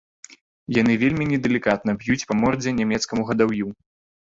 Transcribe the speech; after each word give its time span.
Яны 0.77 0.93
вельмі 1.03 1.29
недалікатна 1.33 1.97
б'юць 2.03 2.27
па 2.33 2.41
мордзе 2.43 2.77
нямецкаму 2.83 3.23
гадаўю. 3.33 3.69